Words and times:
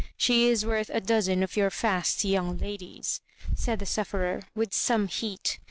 She 0.17 0.47
is 0.47 0.65
worth 0.65 0.89
a 0.89 0.99
dozen 0.99 1.43
of 1.43 1.55
your 1.55 1.69
fast 1.69 2.23
young 2.25 2.57
ladies." 2.57 3.21
said 3.55 3.77
the 3.77 3.85
sufferer, 3.85 4.41
with 4.55 4.73
some 4.73 5.07
heat. 5.07 5.59